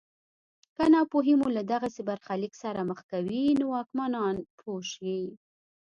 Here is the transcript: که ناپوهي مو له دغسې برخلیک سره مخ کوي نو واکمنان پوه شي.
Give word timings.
که 0.75 0.83
ناپوهي 0.93 1.33
مو 1.39 1.47
له 1.57 1.61
دغسې 1.73 2.01
برخلیک 2.09 2.53
سره 2.63 2.81
مخ 2.89 2.99
کوي 3.11 3.45
نو 3.59 3.65
واکمنان 3.73 4.35
پوه 4.59 4.81
شي. 4.93 5.17